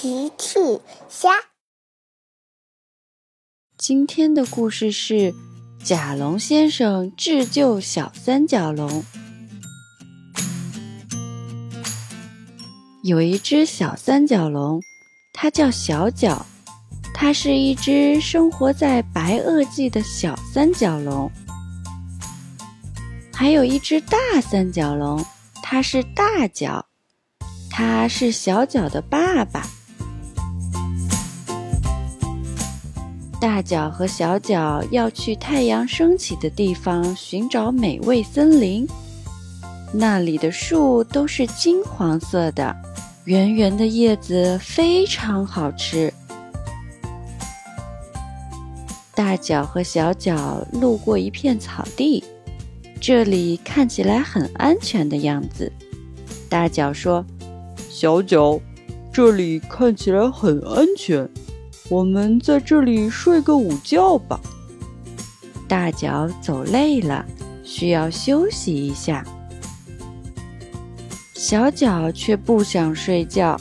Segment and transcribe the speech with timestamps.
[0.00, 1.28] 奇趣虾。
[3.76, 5.34] 今天的故事是
[5.84, 9.04] 甲龙先生智救小三角龙。
[13.02, 14.80] 有一只小三角龙，
[15.34, 16.46] 它叫小角，
[17.12, 21.30] 它是一只生活在白垩纪的小三角龙。
[23.34, 25.22] 还有一只大三角龙，
[25.62, 26.86] 它是大角。
[27.68, 29.68] 它是小角的爸爸。
[33.40, 38.86] 大脚和小脚要去太阳升起的地方寻找美味森林，
[39.94, 42.76] 那里的树都是金黄色的，
[43.24, 46.12] 圆圆的叶子非常好吃。
[49.14, 52.22] 大脚和小脚路过一片草地，
[53.00, 55.72] 这里看起来很安全的样子。
[56.50, 57.24] 大脚说。
[57.88, 58.58] 小脚，
[59.12, 61.28] 这里看起来很安全，
[61.90, 64.40] 我们在这里睡个午觉吧。
[65.66, 67.26] 大脚走累了，
[67.64, 69.24] 需要休息一下。
[71.34, 73.60] 小脚却不想睡觉，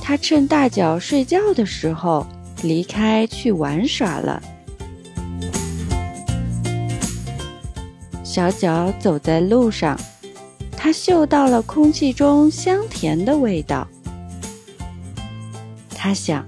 [0.00, 2.26] 他趁大脚睡觉的时候
[2.62, 4.42] 离开去玩耍了。
[8.24, 10.00] 小脚走在路上。
[10.76, 13.88] 他嗅到了空气中香甜的味道。
[15.88, 16.46] 他想，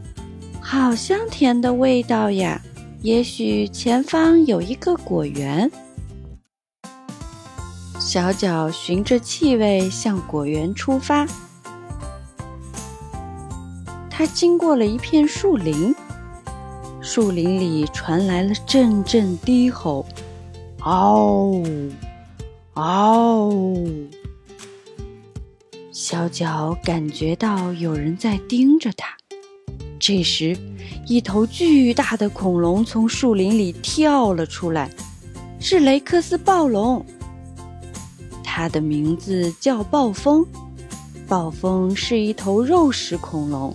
[0.68, 2.60] 好香甜的味道呀！
[3.00, 5.70] 也许前方有一个果园。
[8.00, 11.24] 小脚循着气味向果园出发。
[14.10, 15.94] 它经过了一片树林，
[17.00, 20.04] 树林里传来了阵阵低吼
[20.82, 21.62] ：“嗷，
[22.74, 23.52] 嗷！”
[25.94, 29.15] 小脚感觉到有人在盯着它。
[30.06, 30.56] 这时，
[31.08, 34.88] 一头巨大的恐龙从树林里跳了出来，
[35.58, 37.04] 是雷克斯暴龙。
[38.44, 40.46] 它的名字叫暴风。
[41.26, 43.74] 暴风是一头肉食恐龙，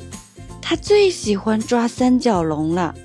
[0.62, 2.96] 它最喜欢抓三角龙了。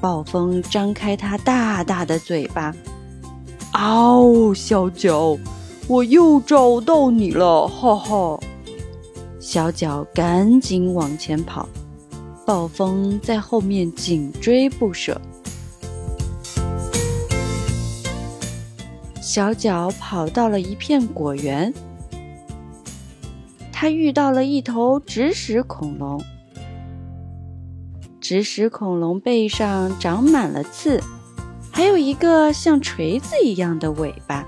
[0.00, 2.74] 暴风张开它大大的嘴巴，
[3.74, 4.52] 嗷！
[4.52, 5.38] 小脚。
[5.86, 8.40] 我又找到你了，哈哈！
[9.52, 11.68] 小脚赶紧往前跑，
[12.46, 15.20] 暴风在后面紧追不舍。
[19.20, 21.74] 小脚跑到了一片果园，
[23.72, 26.22] 他遇到了一头植食恐龙。
[28.20, 31.02] 植食恐龙背上长满了刺，
[31.72, 34.46] 还有一个像锤子一样的尾巴。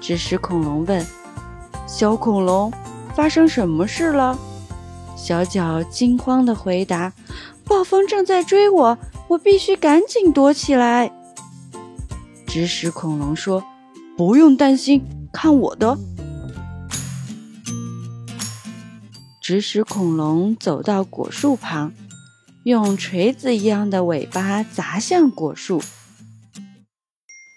[0.00, 1.06] 植食恐龙问
[1.94, 2.72] ：“小恐龙，
[3.14, 4.38] 发生什么事了？”
[5.14, 7.12] 小脚惊慌地回答
[7.68, 8.96] ：“暴风正在追我，
[9.28, 11.12] 我必须赶紧躲起来。”
[12.48, 13.62] 植食恐龙说
[14.16, 15.98] ：“不用担心，看我的。”
[19.42, 21.92] 植食恐龙走到果树旁，
[22.64, 25.82] 用锤子一样的尾巴砸向果树。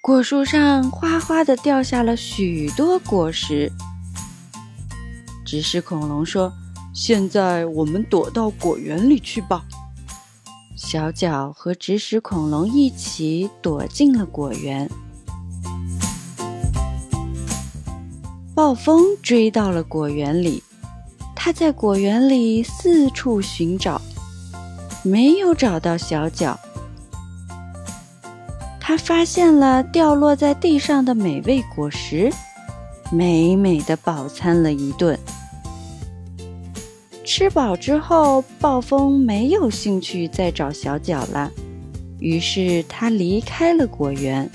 [0.04, 3.72] 果树上哗哗地掉下了许多果实。
[5.46, 6.52] 植食恐龙说
[6.92, 9.64] ：“现在我们躲到果园里去吧。”
[10.76, 14.90] 小脚和植食恐龙一起躲进了果园。
[18.56, 20.64] 暴风追到了果园里，
[21.36, 24.02] 他在果园里四处寻找，
[25.04, 26.60] 没有找到小脚。
[28.80, 32.32] 他发现了掉落在地上的美味果实，
[33.12, 35.18] 美美的饱餐了一顿。
[37.24, 41.52] 吃饱之后，暴风没有兴趣再找小脚了，
[42.20, 44.50] 于是他离开了果园。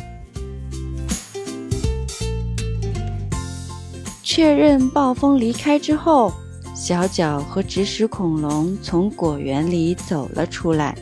[4.23, 6.33] 确认暴风离开之后，
[6.75, 10.97] 小脚和植食恐龙从果园里走了出来。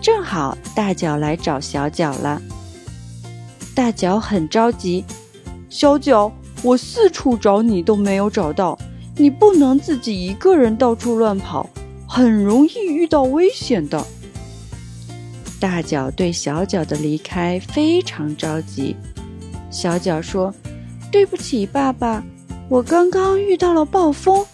[0.00, 2.40] 正好大脚来找小脚了，
[3.74, 5.04] 大脚很着急。
[5.70, 6.30] 小脚，
[6.64, 8.76] 我四处找你都没有找到，
[9.16, 11.70] 你不能自己一个人到处乱跑，
[12.08, 14.04] 很容易遇到危险的。
[15.60, 18.96] 大脚对小脚的离开非常着急。
[19.70, 20.52] 小脚说
[21.12, 22.20] ：“对不起，爸爸，
[22.68, 24.44] 我刚刚遇到了暴风，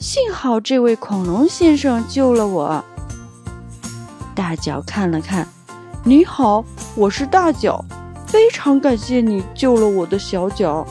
[0.00, 2.84] 幸好这位恐龙先生救了我。”
[4.34, 5.46] 大脚看了看，
[6.02, 6.64] 你好，
[6.96, 7.84] 我是大脚，
[8.34, 10.84] 非常感谢你救了我的小脚。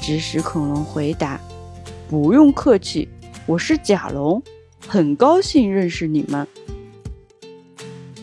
[0.00, 1.38] 指使恐龙回答
[2.08, 3.06] ：“不用客气，
[3.44, 4.42] 我是甲龙，
[4.88, 6.48] 很高兴认识你们。”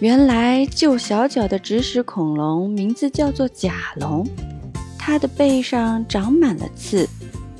[0.02, 4.28] 原来救小脚的指使恐龙名字叫做甲龙，
[4.98, 7.08] 它的背上长满了刺，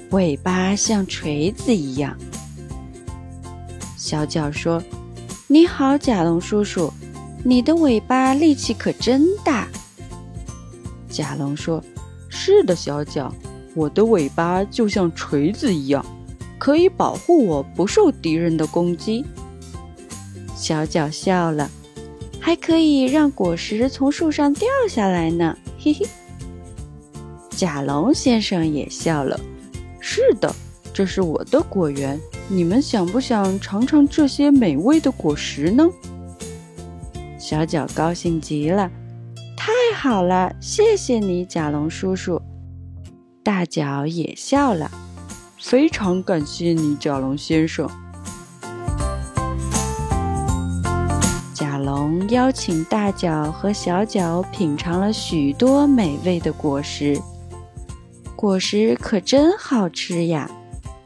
[0.10, 2.18] 尾巴像锤子一样。
[3.96, 4.82] 小脚说
[5.46, 6.92] ：“你好，甲龙叔叔，
[7.44, 9.68] 你的尾巴力气可真大。”
[11.18, 11.84] 甲龙说
[12.30, 13.34] ：“是的，小脚。”
[13.74, 16.06] 我的尾巴就像锤子一样，
[16.60, 19.26] 可以保护我不受敌人的攻击。
[20.56, 21.68] 小脚笑了，
[22.40, 26.06] 还可以让果实从树上掉下来呢， 嘿嘿。
[27.50, 29.40] 甲龙先生也笑了，
[30.00, 30.54] 是的，
[30.94, 35.88] 这是我的果园，你们想不想尝尝这些美味的果实呢？
[37.40, 38.92] 小脚高兴极了，
[39.68, 42.42] 太好了，谢谢你，甲龙叔叔。
[43.44, 44.90] 大脚也笑了，
[45.60, 47.86] 非常感谢你，甲龙先生。
[51.54, 57.22] 甲龙邀请大脚和小脚品尝了许多美味的果实，
[58.38, 60.50] 果实可真好吃呀！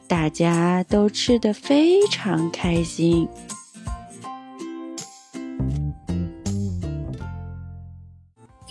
[0.08, 3.28] 大家都吃得非常开心。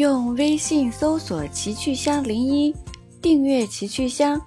[0.00, 2.74] 用微信搜索“奇趣箱零一”。
[3.20, 4.40] 订阅奇趣箱，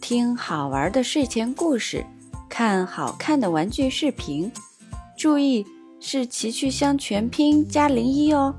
[0.00, 2.06] 听好玩的睡前故事，
[2.48, 4.48] 看好看的玩具视频。
[5.18, 5.66] 注意，
[5.98, 8.54] 是奇趣箱全拼加零一哦。